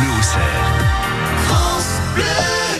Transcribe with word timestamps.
Bleu 0.00 0.08
au 0.18 0.22
cerf. 0.22 0.80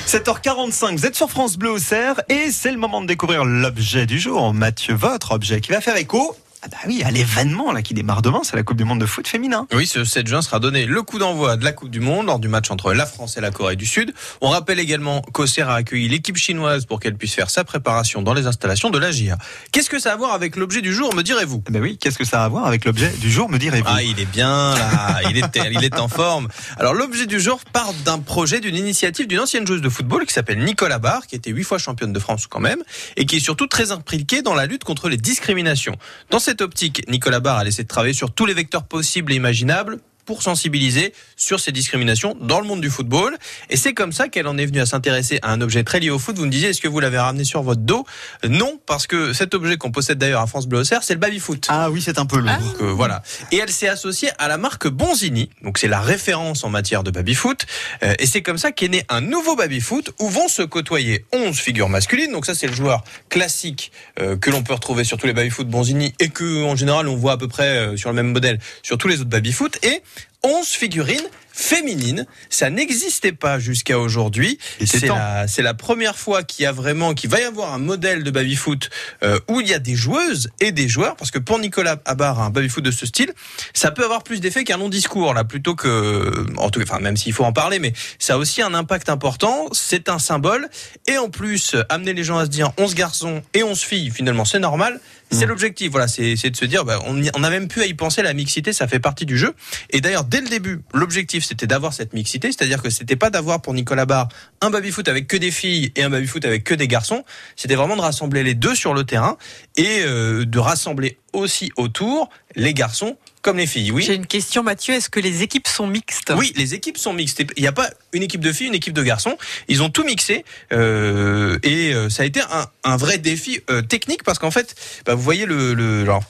7h45, 0.06 0.96
vous 0.96 1.07
êtes 1.07 1.15
sur 1.15 1.31
France 1.31 1.57
Bleu 1.57 1.71
au 1.71 1.79
Cerf 1.79 2.21
et 2.29 2.50
c'est 2.50 2.73
le 2.73 2.79
moment 2.79 3.00
de 3.03 3.07
découvrir 3.07 3.45
l'objet 3.45 4.07
du 4.07 4.19
jour. 4.19 4.54
Mathieu, 4.54 4.95
votre 4.95 5.33
objet 5.33 5.61
qui 5.61 5.71
va 5.71 5.80
faire 5.80 5.96
écho 5.96 6.35
ah 6.62 6.69
bah 6.69 6.77
oui, 6.87 7.03
à 7.04 7.11
l'événement 7.11 7.72
là 7.72 7.81
qui 7.81 7.95
démarre 7.95 8.21
demain, 8.21 8.41
c'est 8.45 8.54
la 8.54 8.62
Coupe 8.62 8.77
du 8.77 8.85
Monde 8.85 9.01
de 9.01 9.07
foot 9.07 9.27
féminin. 9.27 9.67
Oui, 9.72 9.87
ce 9.87 10.04
7 10.04 10.27
juin 10.27 10.43
sera 10.43 10.59
donné 10.59 10.85
le 10.85 11.03
coup 11.03 11.19
d'envoi 11.19 11.56
de 11.56 11.65
la 11.65 11.72
Coupe 11.72 11.88
du 11.88 12.01
Monde 12.01 12.27
lors 12.27 12.38
du 12.38 12.49
match 12.49 12.71
entre 12.71 12.93
la 12.93 13.06
France 13.06 13.38
et 13.38 13.40
la 13.40 13.51
Corée 13.51 13.76
du 13.76 13.87
Sud. 13.87 14.13
On 14.43 14.51
rappelle 14.51 14.79
également 14.79 15.22
qu'Auxerre 15.33 15.71
a 15.71 15.76
accueilli 15.76 16.09
l'équipe 16.11 16.37
chinoise 16.37 16.84
pour 16.84 17.01
qu'elle 17.01 17.16
puisse 17.16 17.33
faire 17.33 17.48
sa 17.48 17.65
préparation 17.65 18.20
dans 18.20 18.34
les 18.34 18.47
installations 18.47 18.91
de 18.91 18.98
la 18.98 19.11
GIA. 19.11 19.38
Qu'est-ce 19.73 19.88
que 19.88 19.98
ça 19.98 20.11
a 20.11 20.12
à 20.12 20.16
voir 20.16 20.34
avec 20.34 20.57
l'objet 20.57 20.83
du 20.83 20.93
jour, 20.93 21.15
me 21.15 21.23
direz-vous? 21.23 21.62
Ah 21.66 21.70
bah 21.70 21.79
oui, 21.80 21.97
qu'est-ce 21.97 22.19
que 22.19 22.25
ça 22.25 22.43
a 22.43 22.45
à 22.45 22.48
voir 22.48 22.66
avec 22.66 22.84
l'objet 22.84 23.11
du 23.20 23.30
jour, 23.30 23.48
me 23.48 23.56
direz-vous? 23.56 23.88
Ah, 23.88 24.02
il 24.02 24.20
est 24.20 24.30
bien 24.30 24.74
là, 24.74 25.20
il 25.30 25.38
est, 25.38 25.59
il 25.70 25.83
est 25.84 25.98
en 25.98 26.09
forme. 26.09 26.48
Alors 26.77 26.92
l'objet 26.92 27.24
du 27.24 27.41
jour 27.41 27.61
part 27.73 27.95
d'un 28.05 28.19
projet, 28.19 28.61
d'une 28.61 28.77
initiative 28.77 29.27
d'une 29.29 29.41
ancienne 29.41 29.67
joueuse 29.67 29.81
de 29.81 29.89
football 29.89 30.27
qui 30.27 30.34
s'appelle 30.34 30.59
Nicolas 30.59 30.98
Barre, 30.98 31.27
qui 31.27 31.37
était 31.37 31.53
huit 31.53 31.65
fois 31.65 31.79
championne 31.79 32.12
de 32.12 32.19
France 32.19 32.47
quand 32.48 32.61
même, 32.61 32.83
et 33.17 33.25
qui 33.25 33.37
est 33.37 33.41
surtout 33.41 33.67
très 33.67 33.92
impliquée 33.92 34.42
dans 34.42 34.55
la 34.55 34.67
lutte 34.67 34.84
contre 34.84 35.09
les 35.09 35.17
discriminations. 35.17 35.97
Dans 36.29 36.39
cette 36.39 36.50
optique, 36.61 37.03
Nicolas 37.09 37.41
Barre 37.41 37.59
a 37.59 37.65
laissé 37.65 37.83
de 37.83 37.89
travailler 37.89 38.15
sur 38.15 38.33
tous 38.33 38.47
les 38.47 38.55
vecteurs 38.55 38.85
possibles 38.85 39.33
et 39.33 39.37
imaginables 39.37 40.01
pour 40.30 40.45
sensibiliser 40.45 41.12
sur 41.34 41.59
ces 41.59 41.73
discriminations 41.73 42.37
dans 42.41 42.61
le 42.61 42.66
monde 42.69 42.80
du 42.80 42.89
football. 42.89 43.37
Et 43.69 43.77
c'est 43.77 43.95
comme 43.95 44.12
ça 44.12 44.29
qu'elle 44.29 44.47
en 44.47 44.59
est 44.59 44.66
venue 44.66 44.79
à 44.79 44.87
s'intéresser 44.87 45.41
à 45.43 45.51
un 45.51 45.61
objet 45.61 45.83
très 45.83 45.98
lié 45.98 46.09
au 46.09 46.20
foot. 46.20 46.39
Vous 46.39 46.47
me 46.47 46.53
disiez, 46.53 46.69
est-ce 46.69 46.80
que 46.80 46.87
vous 46.87 47.01
l'avez 47.01 47.19
ramené 47.19 47.43
sur 47.43 47.65
votre 47.65 47.80
dos? 47.80 48.06
Non, 48.48 48.79
parce 48.87 49.09
que 49.09 49.33
cet 49.33 49.55
objet 49.55 49.77
qu'on 49.77 49.91
possède 49.91 50.19
d'ailleurs 50.19 50.41
à 50.41 50.47
France 50.47 50.69
Bleu 50.69 50.79
Auxerre, 50.79 51.03
c'est 51.03 51.15
le 51.15 51.19
baby-foot. 51.19 51.66
Ah 51.69 51.91
oui, 51.91 52.01
c'est 52.01 52.20
un 52.20 52.27
peu 52.27 52.39
lourd. 52.39 52.56
Donc, 52.59 52.80
euh, 52.80 52.93
voilà. 52.93 53.25
Et 53.51 53.56
elle 53.56 53.73
s'est 53.73 53.89
associée 53.89 54.30
à 54.39 54.47
la 54.47 54.56
marque 54.56 54.87
Bonzini. 54.87 55.51
Donc 55.65 55.79
c'est 55.79 55.89
la 55.89 56.01
référence 56.01 56.62
en 56.62 56.70
matière 56.70 57.03
de 57.03 57.11
baby-foot. 57.11 57.67
Euh, 58.05 58.15
et 58.20 58.27
c'est 58.27 58.42
comme 58.42 58.59
ça 58.59 58.70
qu'est 58.70 58.87
né 58.87 59.03
un 59.09 59.20
nouveau 59.20 59.56
baby-foot 59.56 60.12
où 60.20 60.28
vont 60.28 60.47
se 60.47 60.62
côtoyer 60.62 61.25
11 61.33 61.58
figures 61.58 61.89
masculines. 61.89 62.31
Donc 62.31 62.47
ça 62.47 62.55
c'est 62.55 62.69
le 62.69 62.73
joueur 62.73 63.03
classique 63.31 63.91
euh, 64.20 64.36
que 64.36 64.51
l'on 64.51 64.62
peut 64.62 64.75
retrouver 64.75 65.03
sur 65.03 65.19
tous 65.19 65.27
les 65.27 65.33
baby-foot 65.33 65.67
Bonzini 65.67 66.14
et 66.20 66.28
que 66.28 66.62
en 66.62 66.77
général 66.77 67.08
on 67.08 67.17
voit 67.17 67.33
à 67.33 67.36
peu 67.36 67.48
près 67.48 67.97
sur 67.97 68.11
le 68.11 68.14
même 68.14 68.31
modèle 68.31 68.61
sur 68.84 68.97
tous 68.97 69.08
les 69.08 69.20
autres 69.20 69.31
baby-foot. 69.31 69.78
Et 69.83 70.03
11 70.43 70.67
figurines 70.67 71.29
féminines. 71.53 72.27
Ça 72.49 72.71
n'existait 72.71 73.33
pas 73.33 73.59
jusqu'à 73.59 73.99
aujourd'hui. 73.99 74.59
C'est 74.85 75.63
la, 75.63 75.75
première 75.75 76.17
fois 76.17 76.43
qu'il 76.43 76.63
y 76.63 76.67
a 76.67 76.73
vraiment, 76.73 77.15
qu'il 77.15 77.29
va 77.29 77.41
y 77.41 77.45
avoir 77.45 77.75
un 77.75 77.79
modèle 77.79 78.23
de 78.23 78.31
baby-foot 78.31 78.91
euh, 79.23 79.39
où 79.48 79.61
il 79.61 79.69
y 79.69 79.75
a 79.75 79.79
des 79.79 79.95
joueuses 79.95 80.48
et 80.61 80.73
des 80.73 80.89
joueurs. 80.89 81.17
Parce 81.17 81.31
que 81.31 81.39
pour 81.39 81.59
Nicolas 81.59 81.97
Abar, 82.07 82.41
un 82.41 82.51
baby-foot 82.51 82.85
de 82.85 82.91
ce 82.91 83.05
style, 83.05 83.33
ça 83.75 83.91
peut 83.91 84.05
avoir 84.05 84.23
plus 84.23 84.41
d'effet 84.41 84.65
qu'un 84.65 84.79
long 84.79 84.89
discours 84.89 85.35
là, 85.35 85.45
plutôt 85.45 85.75
que, 85.75 86.47
en 86.57 86.71
tout 86.71 86.81
cas, 86.81 86.87
enfin 86.89 87.01
même 87.01 87.17
s'il 87.17 87.33
faut 87.33 87.45
en 87.45 87.53
parler, 87.53 87.79
mais 87.79 87.93
ça 88.19 88.35
a 88.35 88.37
aussi 88.39 88.63
un 88.63 88.73
impact 88.73 89.09
important. 89.09 89.69
C'est 89.73 90.09
un 90.09 90.19
symbole 90.19 90.69
et 91.07 91.19
en 91.19 91.29
plus 91.29 91.77
amener 91.89 92.15
les 92.15 92.25
gens 92.25 92.39
à 92.39 92.47
se 92.47 92.51
dire 92.51 92.73
11 92.79 92.95
garçons 92.95 93.43
et 93.55 93.63
11 93.63 93.79
filles, 93.79 94.11
finalement, 94.11 94.45
c'est 94.45 94.59
normal. 94.59 95.01
C'est 95.33 95.47
l'objectif, 95.47 95.91
voilà, 95.91 96.09
c'est 96.09 96.34
c'est 96.36 96.50
de 96.50 96.56
se 96.56 96.64
dire, 96.64 96.84
bah, 96.84 96.98
on, 97.06 97.23
y- 97.23 97.31
on 97.34 97.45
a 97.45 97.50
même 97.50 97.69
pu 97.69 97.81
à 97.83 97.86
y 97.86 97.95
penser, 97.95 98.20
la 98.23 98.34
mixité, 98.34 98.73
ça 98.73 98.89
fait 98.89 98.98
partie 98.98 99.27
du 99.27 99.39
jeu. 99.39 99.55
Et 99.91 100.00
d'ailleurs, 100.00 100.25
dès 100.25 100.41
le 100.41 100.48
début, 100.48 100.81
l'objectif, 100.92 101.45
c'était 101.45 101.67
d'avoir 101.69 101.92
cette 101.92 102.12
mixité, 102.14 102.48
c'est-à-dire 102.48 102.83
que 102.83 102.91
c'était 102.91 103.17
pas 103.17 103.31
d'avoir 103.31 103.62
pour 103.62 103.73
Nicolas 103.75 104.06
Barre 104.06 104.28
un 104.61 104.70
baby-foot 104.70 105.06
avec 105.08 105.27
que 105.28 105.36
des 105.36 105.51
filles 105.51 105.92
et 105.97 106.03
un 106.03 106.11
baby-foot 106.11 106.45
avec 106.45 106.64
que 106.64 106.75
des 106.75 106.89
garçons, 106.89 107.25
c'était 107.56 107.77
vraiment 107.77 107.97
de 107.97 108.03
rassembler 108.03 108.42
les 108.42 108.55
deux 108.55 108.75
sur 108.75 108.92
le 108.92 109.05
terrain 109.05 109.36
et 109.77 110.01
euh, 110.05 110.45
de 110.45 110.58
rassembler 110.58 111.17
aussi 111.33 111.70
autour 111.77 112.28
les 112.56 112.75
garçons 112.75 113.17
comme 113.42 113.56
les 113.56 113.67
filles. 113.67 113.91
Oui. 113.91 114.03
J'ai 114.03 114.14
une 114.14 114.27
question, 114.27 114.62
Mathieu. 114.62 114.92
Est-ce 114.92 115.09
que 115.09 115.20
les 115.20 115.42
équipes 115.42 115.67
sont 115.67 115.86
mixtes? 115.86 116.31
Oui, 116.36 116.53
les 116.56 116.75
équipes 116.75 116.98
sont 116.98 117.14
mixtes. 117.14 117.42
Il 117.56 117.62
n'y 117.62 117.69
a 117.69 117.73
pas 117.73 117.89
une 118.12 118.23
équipe 118.23 118.42
de 118.42 118.53
filles, 118.53 118.67
une 118.67 118.75
équipe 118.75 118.92
de 118.92 119.03
garçons. 119.03 119.39
Ils 119.69 119.83
ont 119.83 119.89
tout 119.89 120.05
mixé 120.05 120.45
euh, 120.73 121.58
et 121.62 121.95
euh, 121.95 122.11
ça 122.11 122.23
a 122.23 122.27
été 122.27 122.41
un, 122.41 122.67
un 122.84 122.97
vrai 122.98 123.17
défi 123.19 123.61
euh, 123.70 123.81
technique 123.81 124.25
parce 124.25 124.39
qu'en 124.39 124.51
fait, 124.51 124.75
bah, 125.07 125.14
vous 125.14 125.23
voyez 125.23 125.46
le, 125.46 125.73
le 125.73 126.05
genre, 126.05 126.23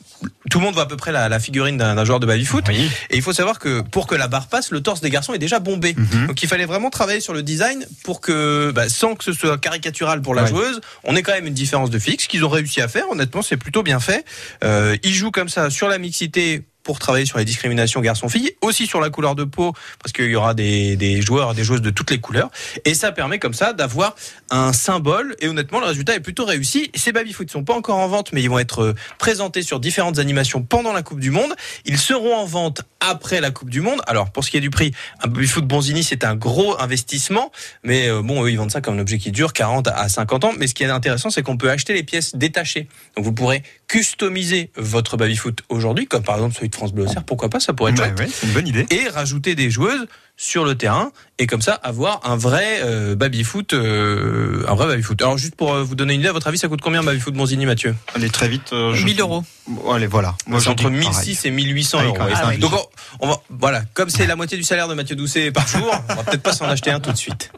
tout 0.51 0.59
le 0.59 0.65
monde 0.65 0.75
voit 0.75 0.85
à 0.85 0.87
peu 0.87 0.97
près 0.97 1.11
la, 1.11 1.29
la 1.29 1.41
figurine 1.41 1.77
d'un 1.79 2.05
joueur 2.05 2.21
de 2.21 2.27
baby-foot. 2.27 2.65
Oui. 2.69 2.89
Et 3.11 3.17
il 3.17 3.23
faut 3.23 3.33
savoir 3.33 3.59
que 3.59 3.81
pour 3.81 4.07
que 4.07 4.15
la 4.15 4.29
barre 4.29 4.47
passe, 4.47 4.71
le 4.71 4.81
torse 4.81 5.01
des 5.01 5.11
garçons 5.11 5.35
est 5.35 5.39
déjà 5.39 5.59
bombé. 5.59 5.95
Mhm. 5.97 6.29
Donc 6.29 6.43
il 6.45 6.49
fallait 6.49 6.67
vraiment 6.67 6.91
travailler 6.91 7.21
sur 7.21 7.33
le 7.33 7.43
design 7.43 7.87
pour 8.05 8.21
que, 8.21 8.71
bah, 8.73 8.89
sans 8.89 9.17
que 9.17 9.25
ce 9.25 9.33
soit 9.33 9.59
caricatural 9.59 10.23
pour 10.23 10.35
la 10.35 10.43
Ouais. 10.45 10.49
joueuse, 10.49 10.81
on 11.03 11.17
ait 11.17 11.23
quand 11.23 11.33
même 11.33 11.47
une 11.47 11.55
différence 11.55 11.91
de 11.91 11.99
fixe. 11.99 12.25
Ce 12.25 12.29
qu'ils 12.29 12.45
ont 12.45 12.49
réussi 12.49 12.81
à 12.81 12.87
faire, 12.89 13.11
honnêtement, 13.11 13.43
c'est 13.43 13.57
plutôt 13.57 13.83
bien 13.83 13.99
fait. 13.99 14.25
Euh, 14.63 14.90
ils 15.03 15.15
jouent 15.15 15.31
comme 15.31 15.49
ça 15.49 15.71
sur 15.71 15.89
la 15.89 15.99
mixité 15.99 16.65
pour 16.83 16.99
travailler 16.99 17.27
sur 17.27 17.39
les 17.39 17.45
discriminations 17.45 18.01
garçons-filles, 18.01 18.53
aussi 18.63 18.87
sur 18.87 19.01
la 19.01 19.11
couleur 19.11 19.35
de 19.35 19.45
peau, 19.45 19.73
parce 20.03 20.13
qu'il 20.13 20.31
y 20.31 20.35
aura 20.35 20.55
des, 20.55 20.97
des 20.97 21.21
joueurs, 21.21 21.55
des 21.55 21.65
joueuses 21.65 21.83
de 21.83 21.91
toutes 21.91 22.11
les 22.11 22.19
couleurs. 22.19 22.51
Et 22.85 22.95
ça 22.95 23.13
permet 23.13 23.39
comme 23.39 23.55
ça 23.55 23.73
d'avoir 23.73 24.15
un 24.51 24.73
symbole. 24.73 25.37
Et 25.41 25.49
honnêtement, 25.49 25.81
le 25.81 25.87
résultat 25.87 26.15
est 26.15 26.21
plutôt 26.21 26.45
réussi. 26.45 26.91
Ces 26.95 27.13
baby-foot 27.13 27.47
ne 27.47 27.53
sont 27.53 27.65
pas 27.65 27.75
encore 27.75 27.99
en 27.99 28.09
vente, 28.09 28.33
mais 28.33 28.43
ils 28.43 28.51
vont 28.51 28.59
être 28.59 28.83
euh, 28.83 28.95
présentés 29.19 29.63
sur 29.63 29.79
différentes 29.79 30.19
animations 30.19 30.63
pendant 30.63 30.93
la 30.93 31.03
Coupe 31.03 31.21
du 31.21 31.31
Monde. 31.31 31.55
Ils 31.85 31.99
seront 31.99 32.35
en 32.35 32.47
vente 32.47 32.83
après 33.01 33.41
la 33.41 33.51
Coupe 33.51 33.71
du 33.71 33.81
Monde. 33.81 34.01
Alors, 34.07 34.31
pour 34.31 34.45
ce 34.45 34.51
qui 34.51 34.57
est 34.57 34.61
du 34.61 34.71
prix, 34.71 34.93
un 35.23 35.29
baby-foot 35.29 35.67
Bonzini, 35.67 36.03
c'est 36.03 36.25
un 36.25 36.37
gros 36.37 36.81
investissement. 36.81 37.51
Mais 37.83 38.09
euh, 38.09 38.23
bon, 38.23 38.45
eux, 38.45 38.51
ils 38.51 38.57
vendent 38.57 38.71
ça 38.71 38.81
comme 38.81 38.97
un 38.97 39.01
objet 39.01 39.19
qui 39.19 39.33
dure 39.33 39.53
40 39.53 39.89
à 39.89 40.09
50 40.09 40.45
ans. 40.45 40.53
Mais 40.59 40.67
ce 40.67 40.75
qui 40.75 40.85
est 40.85 40.91
intéressant, 40.91 41.31
c'est 41.31 41.43
qu'on 41.43 41.57
peut 41.57 41.71
acheter 41.71 41.95
les 41.95 42.03
pièces 42.03 42.35
détachées. 42.35 42.89
Donc, 43.17 43.25
vous 43.25 43.33
pourrez 43.33 43.63
customiser 43.89 44.71
votre 44.77 45.17
baby-foot 45.17 45.63
aujourd'hui, 45.69 46.07
comme 46.07 46.23
par 46.23 46.37
exemple 46.37 46.55
celui 46.55 46.69
de 46.69 46.75
France 46.77 46.93
Bleu. 46.93 47.07
Pourquoi 47.27 47.49
pas 47.49 47.61
Ça 47.61 47.73
pourrait 47.73 47.93
être 47.93 48.01
Ouais, 48.01 48.13
ouais, 48.21 48.29
une 48.43 48.53
bonne 48.53 48.69
idée. 48.69 48.87
Et 48.91 49.09
rajouter 49.09 49.55
des 49.55 49.71
joueuses 49.71 50.07
sur 50.43 50.65
le 50.65 50.75
terrain 50.75 51.13
et 51.39 51.47
comme 51.47 51.61
ça 51.61 51.75
avoir 51.75 52.21
un 52.25 52.35
vrai 52.37 52.81
euh, 52.83 53.15
baby-foot, 53.15 53.75
euh, 53.75 54.65
un 54.67 54.75
vrai 54.75 54.87
baby-foot. 54.87 55.21
Alors 55.21 55.37
juste 55.37 55.55
pour 55.55 55.75
euh, 55.75 55.83
vous 55.83 55.95
donner 55.95 56.15
une 56.15 56.21
idée, 56.21 56.31
à 56.31 56.33
votre 56.33 56.47
avis, 56.47 56.57
ça 56.57 56.67
coûte 56.67 56.81
combien 56.81 57.01
un 57.01 57.05
baby-foot 57.05 57.35
Bonzini, 57.35 57.67
Mathieu? 57.67 57.95
Allez 58.15 58.31
très 58.31 58.49
vite. 58.49 58.73
euh, 58.73 58.95
je- 58.95 59.05
1000 59.05 59.21
euros. 59.21 59.45
Bon, 59.69 59.93
allez, 59.93 60.07
voilà. 60.07 60.35
Moi, 60.47 60.59
entre 60.67 60.77
dis 60.77 60.83
pareil. 60.85 60.99
1006 61.29 61.45
et 61.45 61.51
1800 61.51 61.99
Ah 62.01 62.03
oui, 62.05 62.09
euros. 62.09 62.25
Ouais. 62.25 62.33
Ah 62.35 62.47
oui. 62.49 62.57
Donc 62.59 62.73
on, 62.73 62.81
on 63.21 63.29
va, 63.29 63.43
voilà, 63.51 63.83
comme 63.93 64.09
c'est 64.09 64.27
la 64.27 64.35
moitié 64.37 64.57
du 64.57 64.65
salaire 64.65 64.89
de 64.89 64.95
Mathieu 64.95 65.15
Doucet 65.15 65.53
par 65.53 65.67
jour, 65.69 65.95
on 66.09 66.15
va 66.15 66.23
peut-être 66.25 66.43
pas 66.43 66.55
s'en 66.55 66.65
acheter 66.67 66.91
un 66.91 67.01
tout 67.01 67.13
de 67.13 67.19
suite. 67.19 67.53